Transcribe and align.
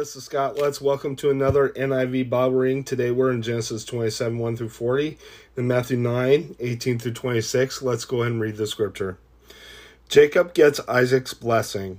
this 0.00 0.16
is 0.16 0.24
Scott. 0.24 0.56
Let's 0.56 0.80
welcome 0.80 1.14
to 1.16 1.28
another 1.28 1.68
NIV 1.76 2.30
Bible 2.30 2.56
reading. 2.56 2.84
Today 2.84 3.10
we're 3.10 3.30
in 3.32 3.42
Genesis 3.42 3.84
27, 3.84 4.38
1 4.38 4.56
through 4.56 4.70
40, 4.70 5.18
and 5.58 5.68
Matthew 5.68 5.98
9, 5.98 6.56
18 6.58 6.98
through 6.98 7.12
26. 7.12 7.82
Let's 7.82 8.06
go 8.06 8.22
ahead 8.22 8.32
and 8.32 8.40
read 8.40 8.56
the 8.56 8.66
scripture. 8.66 9.18
Jacob 10.08 10.54
gets 10.54 10.80
Isaac's 10.88 11.34
blessing. 11.34 11.98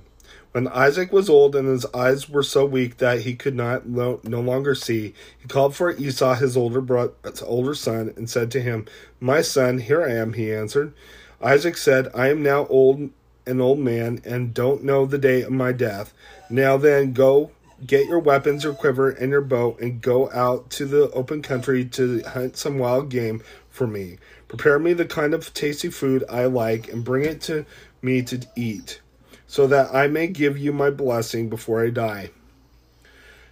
When 0.50 0.66
Isaac 0.66 1.12
was 1.12 1.30
old 1.30 1.54
and 1.54 1.68
his 1.68 1.86
eyes 1.94 2.28
were 2.28 2.42
so 2.42 2.66
weak 2.66 2.96
that 2.96 3.20
he 3.20 3.36
could 3.36 3.54
not 3.54 3.86
no, 3.86 4.18
no 4.24 4.40
longer 4.40 4.74
see, 4.74 5.14
he 5.38 5.46
called 5.46 5.76
for 5.76 5.92
Esau, 5.92 6.34
his 6.34 6.56
older 6.56 6.80
brother, 6.80 7.12
older 7.44 7.74
son, 7.74 8.12
and 8.16 8.28
said 8.28 8.50
to 8.50 8.60
him, 8.60 8.84
"My 9.20 9.42
son, 9.42 9.78
here 9.78 10.02
I 10.02 10.10
am." 10.10 10.32
He 10.32 10.52
answered. 10.52 10.92
Isaac 11.40 11.76
said, 11.76 12.08
"I 12.16 12.30
am 12.30 12.42
now 12.42 12.66
old 12.66 13.10
an 13.46 13.60
old 13.60 13.78
man 13.78 14.20
and 14.24 14.52
don't 14.52 14.82
know 14.82 15.06
the 15.06 15.18
day 15.18 15.42
of 15.42 15.52
my 15.52 15.70
death. 15.70 16.12
Now 16.50 16.76
then, 16.76 17.12
go 17.12 17.52
get 17.86 18.06
your 18.06 18.18
weapons, 18.18 18.64
your 18.64 18.74
quiver, 18.74 19.10
and 19.10 19.30
your 19.30 19.40
bow, 19.40 19.76
and 19.80 20.00
go 20.00 20.30
out 20.32 20.70
to 20.70 20.86
the 20.86 21.10
open 21.10 21.42
country 21.42 21.84
to 21.84 22.22
hunt 22.22 22.56
some 22.56 22.78
wild 22.78 23.08
game 23.08 23.42
for 23.70 23.86
me. 23.86 24.18
Prepare 24.48 24.78
me 24.78 24.92
the 24.92 25.04
kind 25.04 25.34
of 25.34 25.52
tasty 25.54 25.90
food 25.90 26.24
I 26.28 26.44
like, 26.46 26.92
and 26.92 27.04
bring 27.04 27.24
it 27.24 27.40
to 27.42 27.64
me 28.00 28.22
to 28.22 28.46
eat, 28.56 29.00
so 29.46 29.66
that 29.66 29.94
I 29.94 30.06
may 30.08 30.26
give 30.26 30.58
you 30.58 30.72
my 30.72 30.90
blessing 30.90 31.48
before 31.48 31.84
I 31.84 31.90
die. 31.90 32.30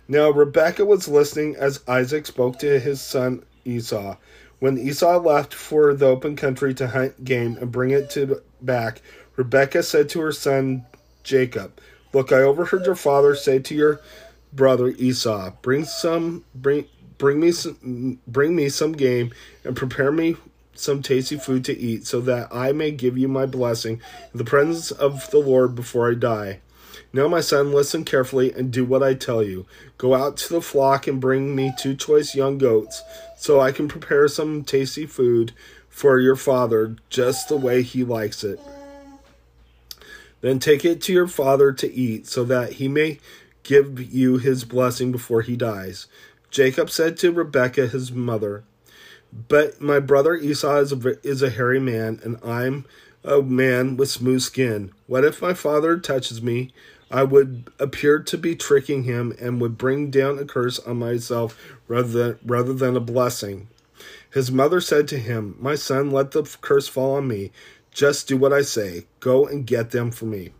Now 0.08 0.30
Rebekah 0.30 0.84
was 0.84 1.08
listening 1.08 1.56
as 1.56 1.84
Isaac 1.86 2.26
spoke 2.26 2.58
to 2.58 2.80
his 2.80 3.00
son 3.00 3.44
Esau. 3.64 4.16
When 4.58 4.76
Esau 4.76 5.18
left 5.18 5.54
for 5.54 5.94
the 5.94 6.06
open 6.06 6.36
country 6.36 6.74
to 6.74 6.88
hunt 6.88 7.24
game 7.24 7.56
and 7.60 7.72
bring 7.72 7.90
it 7.90 8.10
to 8.10 8.42
back, 8.60 9.00
Rebekah 9.36 9.82
said 9.82 10.08
to 10.10 10.20
her 10.20 10.32
son 10.32 10.84
Jacob, 11.22 11.80
Look, 12.12 12.32
I 12.32 12.42
overheard 12.42 12.86
your 12.86 12.96
father 12.96 13.36
say 13.36 13.60
to 13.60 13.74
your 13.74 14.00
brother 14.52 14.88
Esau, 14.88 15.52
Bring 15.62 15.84
some 15.84 16.44
bring 16.54 16.86
bring 17.18 17.40
me 17.40 17.52
some 17.52 18.18
bring 18.26 18.56
me 18.56 18.68
some 18.68 18.92
game 18.92 19.32
and 19.64 19.76
prepare 19.76 20.12
me 20.12 20.36
some 20.74 21.02
tasty 21.02 21.36
food 21.36 21.64
to 21.66 21.78
eat, 21.78 22.06
so 22.06 22.20
that 22.22 22.48
I 22.50 22.72
may 22.72 22.90
give 22.90 23.18
you 23.18 23.28
my 23.28 23.46
blessing 23.46 24.00
in 24.32 24.38
the 24.38 24.44
presence 24.44 24.90
of 24.90 25.30
the 25.30 25.38
Lord 25.38 25.74
before 25.74 26.10
I 26.10 26.14
die. 26.14 26.60
Now, 27.12 27.28
my 27.28 27.40
son, 27.40 27.72
listen 27.72 28.04
carefully 28.04 28.52
and 28.52 28.70
do 28.70 28.84
what 28.84 29.02
I 29.02 29.14
tell 29.14 29.42
you. 29.42 29.66
Go 29.98 30.14
out 30.14 30.36
to 30.38 30.52
the 30.52 30.62
flock 30.62 31.06
and 31.06 31.20
bring 31.20 31.54
me 31.54 31.72
two 31.76 31.94
choice 31.94 32.34
young 32.34 32.56
goats, 32.56 33.02
so 33.36 33.60
I 33.60 33.72
can 33.72 33.88
prepare 33.88 34.28
some 34.28 34.64
tasty 34.64 35.06
food 35.06 35.52
for 35.88 36.20
your 36.20 36.36
father 36.36 36.96
just 37.10 37.48
the 37.48 37.56
way 37.56 37.82
he 37.82 38.04
likes 38.04 38.44
it. 38.44 38.60
Then 40.40 40.58
take 40.58 40.84
it 40.84 41.02
to 41.02 41.12
your 41.12 41.26
father 41.26 41.72
to 41.72 41.92
eat, 41.92 42.26
so 42.26 42.44
that 42.44 42.74
he 42.74 42.88
may 42.88 43.18
give 43.62 44.00
you 44.12 44.38
his 44.38 44.64
blessing 44.64 45.12
before 45.12 45.42
he 45.42 45.56
dies. 45.56 46.06
Jacob 46.50 46.90
said 46.90 47.16
to 47.18 47.32
Rebekah, 47.32 47.88
his 47.88 48.10
mother, 48.10 48.64
But 49.48 49.80
my 49.80 50.00
brother 50.00 50.34
Esau 50.34 50.78
is 50.78 50.92
a, 50.92 51.26
is 51.26 51.42
a 51.42 51.50
hairy 51.50 51.80
man, 51.80 52.20
and 52.24 52.38
I'm 52.44 52.86
a 53.22 53.42
man 53.42 53.96
with 53.96 54.10
smooth 54.10 54.42
skin. 54.42 54.92
What 55.06 55.24
if 55.24 55.42
my 55.42 55.54
father 55.54 55.98
touches 55.98 56.42
me? 56.42 56.72
I 57.10 57.24
would 57.24 57.70
appear 57.78 58.20
to 58.20 58.38
be 58.38 58.54
tricking 58.54 59.02
him 59.02 59.34
and 59.40 59.60
would 59.60 59.76
bring 59.76 60.10
down 60.10 60.38
a 60.38 60.44
curse 60.44 60.78
on 60.78 60.98
myself 60.98 61.58
rather 61.88 62.08
than, 62.08 62.38
rather 62.44 62.72
than 62.72 62.96
a 62.96 63.00
blessing. 63.00 63.68
His 64.32 64.52
mother 64.52 64.80
said 64.80 65.08
to 65.08 65.18
him, 65.18 65.56
My 65.58 65.74
son, 65.74 66.10
let 66.10 66.30
the 66.30 66.44
curse 66.60 66.86
fall 66.86 67.16
on 67.16 67.26
me. 67.26 67.50
Just 67.90 68.28
do 68.28 68.36
what 68.36 68.52
I 68.52 68.62
say. 68.62 69.06
Go 69.18 69.46
and 69.46 69.66
get 69.66 69.90
them 69.90 70.12
for 70.12 70.26
me. 70.26 70.50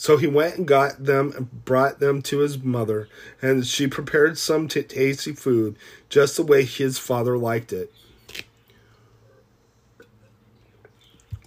So 0.00 0.16
he 0.16 0.28
went 0.28 0.56
and 0.56 0.64
got 0.66 1.06
them 1.06 1.32
and 1.36 1.64
brought 1.64 1.98
them 1.98 2.22
to 2.22 2.38
his 2.38 2.62
mother, 2.62 3.08
and 3.42 3.66
she 3.66 3.88
prepared 3.88 4.38
some 4.38 4.68
t- 4.68 4.84
tasty 4.84 5.32
food, 5.32 5.74
just 6.08 6.36
the 6.36 6.44
way 6.44 6.62
his 6.62 7.00
father 7.00 7.36
liked 7.36 7.72
it. 7.72 7.92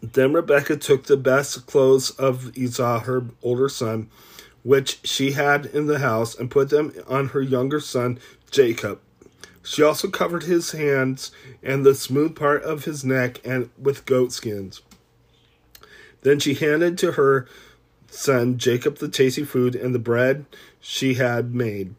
Then 0.04 0.34
Rebekah 0.34 0.76
took 0.76 1.06
the 1.06 1.16
best 1.16 1.66
clothes 1.66 2.10
of 2.10 2.56
Esau, 2.58 3.00
her 3.00 3.24
older 3.42 3.70
son, 3.70 4.10
which 4.64 5.00
she 5.06 5.32
had 5.32 5.68
in 5.68 5.88
the 5.88 6.00
house, 6.00 6.36
and 6.36 6.52
put 6.52 6.68
them 6.68 6.94
on 7.08 7.30
her 7.30 7.42
younger 7.42 7.80
son 7.80 8.20
Jacob. 8.52 9.00
She 9.64 9.82
also 9.82 10.10
covered 10.10 10.44
his 10.44 10.74
hands 10.74 11.32
and 11.64 11.86
the 11.86 11.96
smooth 11.96 12.36
part 12.36 12.64
of 12.64 12.84
his 12.84 13.06
neck 13.06 13.40
and 13.46 13.70
with 13.78 14.06
goat 14.06 14.34
skins. 14.34 14.82
Then 16.24 16.40
she 16.40 16.54
handed 16.54 16.98
to 16.98 17.14
her 17.14 17.48
son 18.14 18.58
Jacob 18.58 18.98
the 18.98 19.08
tasty 19.08 19.44
food 19.44 19.76
and 19.76 19.96
the 19.96 20.00
bread 20.00 20.46
she 20.80 21.16
had 21.16 21.56
made. 21.56 21.96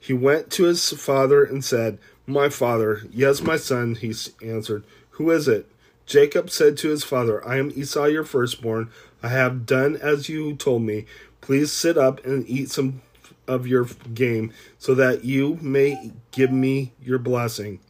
He 0.00 0.12
went 0.12 0.50
to 0.52 0.64
his 0.64 0.90
father 0.90 1.44
and 1.44 1.64
said, 1.64 1.98
My 2.26 2.48
father. 2.48 3.02
Yes, 3.10 3.40
my 3.40 3.56
son, 3.56 3.94
he 3.94 4.12
answered. 4.42 4.84
Who 5.10 5.30
is 5.30 5.46
it? 5.46 5.66
Jacob 6.06 6.50
said 6.50 6.76
to 6.78 6.88
his 6.88 7.04
father, 7.04 7.46
I 7.46 7.58
am 7.58 7.72
Esau, 7.74 8.06
your 8.06 8.24
firstborn. 8.24 8.90
I 9.22 9.28
have 9.28 9.64
done 9.64 9.96
as 9.96 10.28
you 10.28 10.56
told 10.56 10.82
me. 10.82 11.06
Please 11.40 11.72
sit 11.72 11.96
up 11.96 12.24
and 12.26 12.48
eat 12.48 12.70
some 12.70 13.02
of 13.46 13.66
your 13.66 13.86
game, 14.14 14.52
so 14.78 14.94
that 14.94 15.24
you 15.24 15.58
may 15.60 16.12
give 16.30 16.52
me 16.52 16.92
your 17.02 17.18
blessing. 17.18 17.80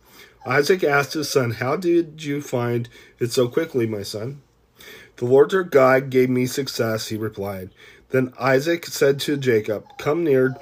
Isaac 0.46 0.82
asked 0.82 1.14
his 1.14 1.28
son, 1.28 1.52
How 1.52 1.76
did 1.76 2.24
you 2.24 2.40
find 2.40 2.88
it 3.18 3.32
so 3.32 3.48
quickly, 3.48 3.86
my 3.86 4.02
son? 4.02 4.42
The 5.22 5.28
Lord 5.28 5.52
your 5.52 5.62
God 5.62 6.10
gave 6.10 6.28
me 6.30 6.46
success, 6.46 7.06
he 7.06 7.16
replied. 7.16 7.70
Then 8.10 8.32
Isaac 8.40 8.86
said 8.86 9.20
to 9.20 9.36
Jacob, 9.36 9.84
Come 9.96 10.24
near 10.24 10.56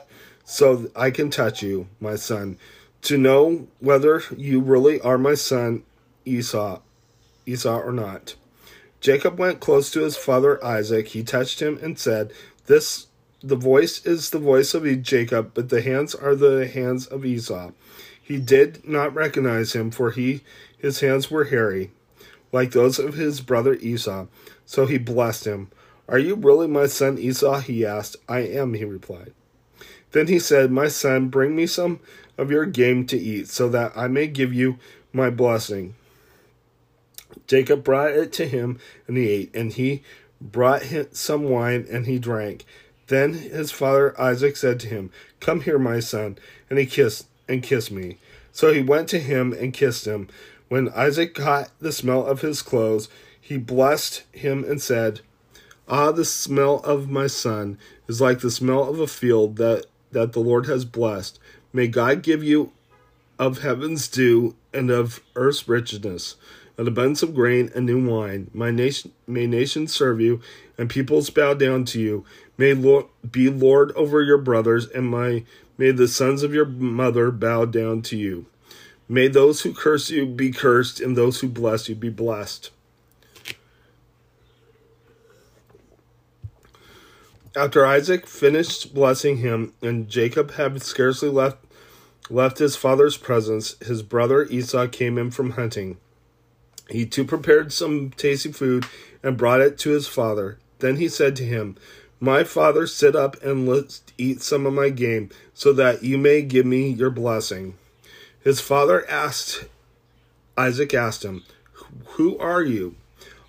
so 0.44 0.91
I 0.94 1.10
can 1.10 1.31
touch 1.31 1.62
you, 1.62 1.88
my 1.98 2.16
son, 2.16 2.59
to 3.04 3.16
know 3.16 3.69
whether 3.78 4.22
you 4.37 4.60
really 4.60 5.00
are 5.00 5.16
my 5.16 5.32
son 5.32 5.82
Esau, 6.26 6.81
Esau 7.47 7.81
or 7.81 7.91
not. 7.91 8.34
Jacob 9.00 9.38
went 9.38 9.60
close 9.60 9.91
to 9.93 10.03
his 10.03 10.19
father 10.19 10.62
Isaac. 10.62 11.09
He 11.09 11.22
touched 11.22 11.60
him 11.60 11.78
and 11.81 11.98
said, 11.98 12.31
This 12.66 13.06
the 13.42 13.56
voice 13.56 14.04
is 14.04 14.28
the 14.28 14.38
voice 14.38 14.75
of 14.75 14.84
Jacob, 15.03 15.53
but 15.54 15.71
the 15.71 15.81
hands 15.81 16.15
are 16.15 16.34
the 16.34 16.66
hands 16.66 17.06
of 17.06 17.25
Esau. 17.25 17.71
He 18.22 18.37
did 18.37 18.87
not 18.87 19.15
recognize 19.15 19.72
him, 19.72 19.91
for 19.91 20.10
he 20.10 20.42
his 20.77 21.00
hands 21.00 21.31
were 21.31 21.44
hairy 21.44 21.92
like 22.53 22.72
those 22.72 22.99
of 22.99 23.15
his 23.15 23.41
brother 23.41 23.75
Esau. 23.75 24.27
So 24.66 24.87
he 24.87 24.99
blessed 24.99 25.47
him. 25.47 25.71
Are 26.09 26.19
you 26.19 26.34
really 26.34 26.66
my 26.66 26.87
son 26.87 27.19
Esau? 27.19 27.61
he 27.61 27.87
asked. 27.87 28.16
I 28.28 28.41
am, 28.41 28.75
he 28.75 28.84
replied. 28.84 29.33
Then 30.12 30.27
he 30.27 30.38
said, 30.38 30.71
My 30.71 30.89
son, 30.89 31.28
bring 31.28 31.55
me 31.55 31.66
some 31.66 32.00
of 32.37 32.50
your 32.50 32.66
game 32.66 33.06
to 33.06 33.19
eat, 33.19 33.49
so 33.49 33.69
that 33.69 33.93
I 33.94 34.09
may 34.09 34.27
give 34.27 34.53
you 34.53 34.78
my 35.12 35.31
blessing. 35.31 35.94
Jacob 37.47 37.84
brought 37.84 38.10
it 38.12 38.33
to 38.34 38.47
him, 38.47 38.78
and 39.06 39.16
he 39.16 39.28
ate, 39.28 39.55
and 39.55 39.72
he 39.72 40.03
brought 40.41 40.84
him 40.84 41.06
some 41.12 41.44
wine, 41.44 41.87
and 41.91 42.06
he 42.06 42.19
drank. 42.19 42.65
Then 43.06 43.34
his 43.34 43.71
father 43.72 44.19
Isaac 44.21 44.56
said 44.56 44.81
to 44.81 44.89
him, 44.89 45.10
Come 45.39 45.62
here, 45.62 45.78
my 45.78 46.00
son, 46.00 46.39
and 46.69 46.78
he 46.78 46.87
kissed 46.87 47.27
and 47.49 47.62
kissed 47.62 47.91
me. 47.91 48.19
So 48.53 48.72
he 48.72 48.83
went 48.83 49.09
to 49.09 49.19
him 49.19 49.53
and 49.53 49.72
kissed 49.72 50.06
him. 50.06 50.28
When 50.71 50.89
Isaac 50.91 51.35
caught 51.35 51.73
the 51.81 51.91
smell 51.91 52.25
of 52.25 52.43
his 52.43 52.63
clothes, 52.63 53.09
he 53.41 53.59
blessed 53.59 54.23
him 54.31 54.63
and 54.63 54.81
said, 54.81 55.21
Ah, 55.89 56.13
the 56.13 56.25
smell 56.25 56.77
of 56.85 57.11
my 57.11 57.27
son 57.27 57.77
is 58.07 58.21
like 58.21 58.39
the 58.39 58.53
smell 58.53 58.89
of 58.89 59.01
a 59.01 59.09
field 59.09 59.57
that, 59.57 59.87
that 60.13 60.33
the 60.33 60.39
Lord 60.39 60.67
has 60.67 60.85
blessed. 60.85 61.41
May 61.73 61.89
God 61.89 62.23
give 62.23 62.45
you 62.45 62.71
of 63.37 63.63
heaven's 63.63 64.07
dew 64.07 64.55
and 64.73 64.93
of 64.93 65.21
earth's 65.35 65.69
richness, 65.69 66.37
an 66.79 66.87
abundance 66.87 67.25
of 67.25 67.35
grain 67.35 67.73
and 67.75 67.87
new 67.87 68.09
wine. 68.09 68.49
My 68.55 68.71
nation, 68.71 69.11
may 69.27 69.49
nations 69.49 69.93
serve 69.93 70.21
you, 70.21 70.41
and 70.78 70.89
peoples 70.89 71.31
bow 71.31 71.55
down 71.55 71.84
to 71.87 72.01
you. 72.01 72.25
May 72.57 72.75
be 73.28 73.51
Lord 73.51 73.91
over 73.97 74.23
your 74.23 74.39
brothers, 74.39 74.87
and 74.87 75.09
my 75.09 75.43
may 75.77 75.91
the 75.91 76.07
sons 76.07 76.45
of 76.45 76.55
your 76.55 76.66
mother 76.66 77.33
bow 77.33 77.65
down 77.65 78.03
to 78.03 78.16
you. 78.16 78.47
May 79.10 79.27
those 79.27 79.62
who 79.62 79.74
curse 79.74 80.09
you 80.09 80.24
be 80.24 80.53
cursed, 80.53 81.01
and 81.01 81.16
those 81.16 81.41
who 81.41 81.48
bless 81.48 81.89
you 81.89 81.97
be 81.97 82.10
blessed. 82.10 82.71
After 87.57 87.84
Isaac 87.84 88.28
finished 88.28 88.95
blessing 88.95 89.39
him, 89.39 89.72
and 89.83 90.09
Jacob 90.09 90.53
had 90.53 90.80
scarcely 90.80 91.28
left 91.28 91.59
left 92.30 92.59
his 92.59 92.77
father's 92.77 93.16
presence, 93.16 93.74
his 93.84 94.04
brother 94.04 94.45
Esau 94.45 94.86
came 94.86 95.18
in 95.18 95.33
from 95.33 95.51
hunting. 95.51 95.97
He 96.89 97.04
too 97.04 97.24
prepared 97.24 97.72
some 97.72 98.10
tasty 98.10 98.53
food 98.53 98.86
and 99.24 99.36
brought 99.36 99.60
it 99.60 99.77
to 99.78 99.91
his 99.91 100.06
father. 100.06 100.60
Then 100.78 100.98
he 100.98 101.09
said 101.09 101.34
to 101.34 101.45
him, 101.45 101.77
My 102.21 102.45
father, 102.45 102.86
sit 102.86 103.16
up 103.16 103.42
and 103.42 103.68
let's 103.68 104.04
eat 104.18 104.41
some 104.41 104.66
of 104.66 104.72
my 104.72 104.89
game, 104.89 105.30
so 105.53 105.72
that 105.72 106.04
you 106.04 106.16
may 106.16 106.42
give 106.42 106.65
me 106.65 106.91
your 106.91 107.10
blessing. 107.10 107.74
His 108.42 108.60
father 108.60 109.09
asked, 109.09 109.65
Isaac 110.57 110.95
asked 110.95 111.25
him, 111.25 111.45
Who 112.16 112.39
are 112.39 112.63
you? 112.63 112.97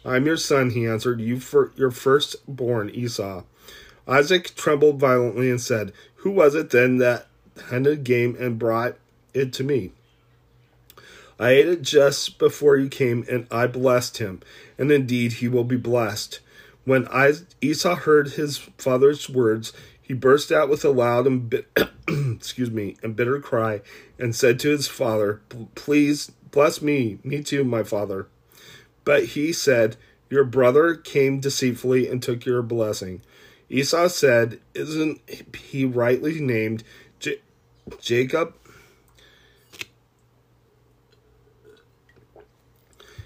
I'm 0.04 0.26
your 0.26 0.38
son, 0.38 0.72
he 0.72 0.86
answered, 0.86 1.22
you 1.22 1.40
for 1.40 1.72
your 1.76 1.92
firstborn 1.92 2.90
Esau. 2.90 3.44
Isaac 4.08 4.56
trembled 4.56 5.00
violently 5.00 5.50
and 5.50 5.62
said, 5.62 5.94
Who 6.18 6.32
was 6.32 6.56
it 6.56 6.72
then 6.72 6.98
that 6.98 7.28
hunted 7.66 8.04
game 8.04 8.36
and 8.40 8.60
brought 8.60 8.96
it 9.34 9.54
to 9.54 9.64
me? 9.64 9.92
I 11.40 11.52
ate 11.52 11.68
it 11.68 11.82
just 11.82 12.38
before 12.38 12.78
you 12.78 12.90
came, 12.90 13.26
and 13.30 13.48
I 13.50 13.68
blessed 13.68 14.18
him, 14.18 14.42
and 14.78 14.92
indeed 14.92 15.34
he 15.34 15.48
will 15.48 15.64
be 15.64 15.78
blessed. 15.78 16.40
When 16.84 17.08
Esau 17.62 17.96
heard 17.96 18.32
his 18.32 18.58
father's 18.58 19.30
words, 19.30 19.72
he 20.12 20.16
burst 20.16 20.52
out 20.52 20.68
with 20.68 20.84
a 20.84 20.90
loud 20.90 21.26
and 21.26 21.50
bit, 21.50 21.70
excuse 22.10 22.70
me, 22.70 22.98
and 23.02 23.16
bitter 23.16 23.40
cry, 23.40 23.80
and 24.20 24.36
said 24.36 24.60
to 24.60 24.70
his 24.70 24.86
father, 24.86 25.40
"Please 25.74 26.34
bless 26.52 26.82
me, 26.82 27.20
me 27.24 27.42
too, 27.42 27.64
my 27.64 27.82
father." 27.82 28.28
But 29.06 29.24
he 29.24 29.54
said, 29.54 29.96
"Your 30.30 30.44
brother 30.44 30.96
came 30.96 31.40
deceitfully 31.40 32.10
and 32.10 32.22
took 32.22 32.46
your 32.46 32.62
blessing." 32.62 33.22
Esau 33.70 34.10
said, 34.10 34.60
"Isn't 34.74 35.22
he 35.56 35.86
rightly 35.86 36.42
named 36.42 36.84
J- 37.18 37.40
Jacob?" 38.02 38.54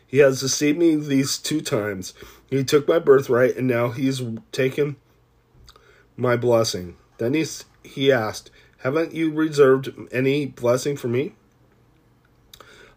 He 0.05 0.19
has 0.19 0.39
deceived 0.39 0.77
me 0.77 0.97
these 0.97 1.39
two 1.39 1.61
times. 1.61 2.13
He 2.51 2.63
took 2.63 2.88
my 2.88 2.99
birthright, 2.99 3.57
and 3.57 3.65
now 3.65 3.89
he's 3.89 4.21
taken 4.51 4.97
my 6.17 6.35
blessing. 6.35 6.95
Then 7.17 7.33
he, 7.33 7.45
he 7.83 8.12
asked, 8.12 8.51
Haven't 8.79 9.13
you 9.13 9.31
reserved 9.31 9.91
any 10.12 10.45
blessing 10.45 10.97
for 10.97 11.07
me? 11.07 11.33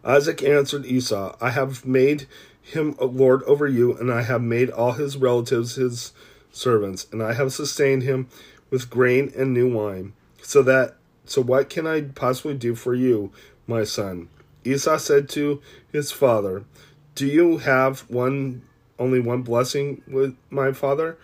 Isaac 0.03 0.41
answered 0.43 0.85
Esau, 0.85 1.35
I 1.41 1.49
have 1.49 1.85
made 1.85 2.27
him 2.61 2.95
a 2.99 3.05
lord 3.05 3.43
over 3.43 3.67
you, 3.67 3.97
and 3.97 4.11
I 4.11 4.21
have 4.21 4.41
made 4.41 4.69
all 4.69 4.93
his 4.93 5.17
relatives 5.17 5.75
his 5.75 6.13
servants, 6.51 7.07
and 7.11 7.21
I 7.21 7.33
have 7.33 7.53
sustained 7.53 8.03
him 8.03 8.27
with 8.69 8.89
grain 8.89 9.31
and 9.35 9.53
new 9.53 9.71
wine. 9.71 10.13
So 10.41 10.61
that 10.63 10.95
so 11.25 11.41
what 11.41 11.69
can 11.69 11.85
I 11.85 12.01
possibly 12.01 12.55
do 12.55 12.73
for 12.73 12.95
you, 12.95 13.31
my 13.67 13.83
son? 13.83 14.29
Esau 14.63 14.97
said 14.97 15.29
to 15.29 15.61
his 15.91 16.11
father, 16.11 16.63
do 17.13 17.27
you 17.27 17.57
have 17.57 17.99
one 18.09 18.63
only 18.97 19.19
one 19.19 19.41
blessing 19.41 20.01
with 20.07 20.35
my 20.49 20.71
father? 20.71 21.17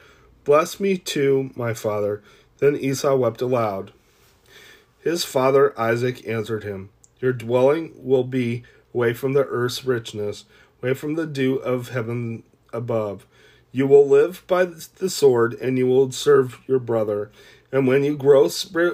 Bless 0.45 0.80
me 0.80 0.97
too, 0.97 1.50
my 1.56 1.74
father. 1.74 2.21
Then 2.59 2.75
Esau 2.75 3.15
wept 3.15 3.42
aloud. 3.42 3.92
His 5.00 5.25
father 5.25 5.77
Isaac 5.80 6.25
answered 6.27 6.63
him, 6.63 6.89
Your 7.19 7.33
dwelling 7.33 7.94
will 7.97 8.24
be 8.24 8.63
away 8.94 9.13
from 9.13 9.33
the 9.33 9.45
earth's 9.45 9.83
richness, 9.86 10.45
away 10.81 10.94
from 10.94 11.15
the 11.15 11.25
dew 11.25 11.56
of 11.56 11.89
heaven 11.89 12.44
above. 12.71 13.25
You 13.71 13.88
will 13.88 14.07
live 14.07 14.44
by 14.45 14.65
the 14.65 15.09
sword, 15.09 15.56
and 15.56 15.80
you 15.80 15.88
will 15.88 16.12
serve 16.12 16.59
your 16.68 16.80
brother. 16.80 17.31
And 17.71 17.88
when 17.88 18.03
you 18.03 18.15
grow 18.15 18.47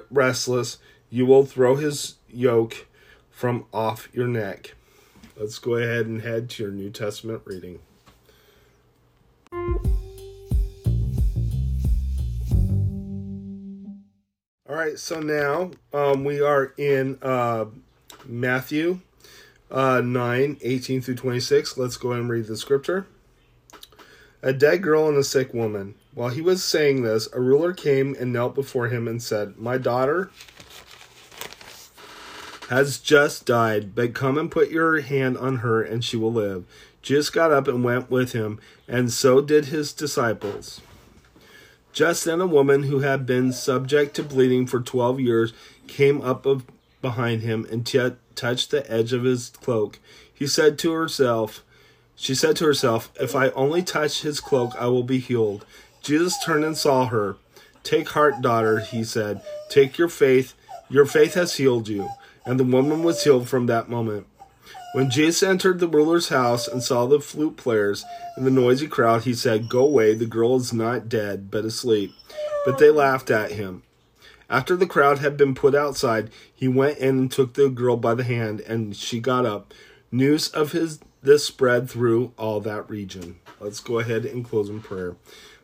restless, 0.10 0.78
you 1.10 1.26
will 1.26 1.46
throw 1.46 1.76
his 1.76 2.16
yoke 2.30 2.88
from 3.30 3.66
off 3.74 4.08
your 4.14 4.28
neck. 4.28 4.74
Let's 5.36 5.60
go 5.60 5.76
ahead 5.76 6.06
and 6.06 6.22
head 6.22 6.50
to 6.52 6.64
your 6.64 6.72
New 6.72 6.90
Testament 6.90 7.42
reading. 7.46 7.80
Right, 14.92 15.00
so 15.00 15.20
now 15.20 15.72
um, 15.94 16.24
we 16.24 16.42
are 16.42 16.74
in 16.78 17.18
uh, 17.22 17.66
Matthew 18.26 19.00
uh, 19.70 20.02
9 20.02 20.58
18 20.62 21.02
through 21.02 21.16
26. 21.16 21.78
Let's 21.78 21.98
go 21.98 22.12
and 22.12 22.30
read 22.30 22.48
the 22.48 22.58
scripture. 22.58 23.08
A 24.42 24.52
dead 24.52 24.82
girl 24.82 25.08
and 25.08 25.18
a 25.18 25.24
sick 25.24 25.54
woman. 25.54 25.96
While 26.14 26.30
he 26.30 26.42
was 26.42 26.64
saying 26.64 27.04
this, 27.04 27.30
a 27.32 27.40
ruler 27.40 27.74
came 27.74 28.16
and 28.20 28.34
knelt 28.34 28.54
before 28.54 28.90
him 28.90 29.08
and 29.08 29.22
said, 29.22 29.58
My 29.58 29.78
daughter 29.78 30.30
has 32.70 32.98
just 32.98 33.46
died, 33.46 33.96
but 33.96 34.14
come 34.14 34.38
and 34.38 34.52
put 34.52 34.72
your 34.72 35.02
hand 35.02 35.38
on 35.38 35.58
her, 35.58 35.82
and 35.82 36.04
she 36.04 36.18
will 36.18 36.34
live. 36.34 36.66
Jesus 37.02 37.30
got 37.30 37.52
up 37.52 37.68
and 37.68 37.84
went 37.84 38.12
with 38.12 38.34
him, 38.34 38.60
and 38.88 39.12
so 39.12 39.42
did 39.42 39.66
his 39.66 39.94
disciples. 39.94 40.82
Just 41.94 42.26
then, 42.26 42.42
a 42.42 42.48
woman 42.48 42.84
who 42.84 43.00
had 43.00 43.26
been 43.26 43.52
subject 43.52 44.16
to 44.16 44.24
bleeding 44.24 44.66
for 44.68 44.80
twelve 44.80 45.20
years 45.20 45.54
came 45.88 46.22
up 46.22 46.46
behind 47.02 47.42
him 47.42 47.68
and 47.72 47.86
t- 47.86 48.12
touched 48.36 48.72
the 48.72 48.90
edge 48.92 49.14
of 49.14 49.24
his 49.24 49.50
cloak. 49.50 50.00
He 50.34 50.48
said 50.48 50.80
to 50.80 50.92
herself, 50.94 51.64
She 52.16 52.34
said 52.34 52.56
to 52.58 52.66
herself, 52.66 53.12
If 53.20 53.36
I 53.36 53.50
only 53.50 53.84
touch 53.84 54.22
his 54.22 54.40
cloak, 54.40 54.74
I 54.80 54.88
will 54.88 55.04
be 55.04 55.20
healed. 55.20 55.66
Jesus 56.02 56.44
turned 56.44 56.64
and 56.64 56.78
saw 56.78 57.08
her. 57.08 57.38
Take 57.84 58.10
heart, 58.10 58.42
daughter, 58.42 58.80
he 58.80 59.04
said. 59.04 59.42
Take 59.70 59.98
your 59.98 60.10
faith. 60.10 60.54
Your 60.90 61.06
faith 61.06 61.34
has 61.34 61.56
healed 61.56 61.88
you 61.88 62.10
and 62.46 62.60
the 62.60 62.64
woman 62.64 63.04
was 63.04 63.24
healed 63.24 63.48
from 63.48 63.68
that 63.68 63.90
moment. 63.90 64.28
When 64.94 65.10
Jesus 65.10 65.42
entered 65.42 65.80
the 65.80 65.88
ruler's 65.88 66.28
house 66.28 66.68
and 66.68 66.84
saw 66.84 67.06
the 67.06 67.22
flute 67.22 67.56
players 67.56 68.04
and 68.36 68.46
the 68.46 68.52
noisy 68.52 68.88
crowd, 68.88 69.24
he 69.24 69.34
said, 69.34 69.70
Go 69.70 69.86
away, 69.86 70.14
the 70.14 70.26
girl 70.26 70.58
is 70.58 70.74
not 70.74 71.08
dead, 71.08 71.50
but 71.50 71.64
asleep. 71.64 72.12
But 72.66 72.78
they 72.78 72.90
laughed 72.90 73.32
at 73.32 73.54
him. 73.54 73.84
After 74.50 74.76
the 74.76 74.86
crowd 74.86 75.20
had 75.20 75.38
been 75.38 75.56
put 75.56 75.74
outside, 75.74 76.30
he 76.54 76.68
went 76.68 76.98
in 76.98 77.18
and 77.18 77.32
took 77.32 77.54
the 77.54 77.70
girl 77.70 77.96
by 77.96 78.16
the 78.16 78.26
hand, 78.26 78.60
and 78.62 78.94
she 78.94 79.22
got 79.22 79.46
up. 79.46 79.74
News 80.12 80.50
of 80.50 80.74
his 80.74 81.00
this 81.24 81.46
spread 81.46 81.90
through 81.90 82.34
all 82.38 82.60
that 82.60 82.90
region. 82.90 83.40
Let's 83.62 83.80
go 83.80 84.00
ahead 84.00 84.26
and 84.26 84.44
close 84.44 84.70
in 84.70 84.82
prayer. 84.82 85.16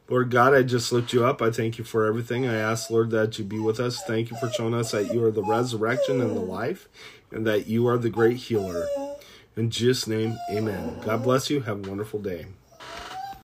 Lord 0.08 0.32
God, 0.32 0.54
I 0.54 0.64
just 0.64 0.94
lift 0.94 1.12
you 1.12 1.26
up. 1.26 1.42
I 1.42 1.52
thank 1.52 1.78
you 1.78 1.84
for 1.84 2.06
everything. 2.06 2.48
I 2.48 2.56
ask, 2.56 2.90
Lord, 2.90 3.10
that 3.12 3.38
you 3.38 3.44
be 3.44 3.60
with 3.60 3.80
us. 3.80 4.02
Thank 4.04 4.32
you 4.32 4.38
for 4.38 4.50
showing 4.50 4.74
us 4.74 4.92
that 4.92 5.14
you 5.14 5.22
are 5.26 5.32
the 5.32 5.44
resurrection 5.44 6.22
and 6.22 6.34
the 6.34 6.42
life, 6.42 6.88
and 7.30 7.46
that 7.46 7.68
you 7.68 7.88
are 7.88 7.98
the 7.98 8.10
great 8.10 8.38
healer. 8.38 8.88
In 9.58 9.72
Jesus' 9.72 10.06
name, 10.06 10.38
amen. 10.52 11.00
God 11.04 11.24
bless 11.24 11.50
you. 11.50 11.62
Have 11.62 11.86
a 11.86 11.90
wonderful 11.90 12.20
day. 12.20 12.46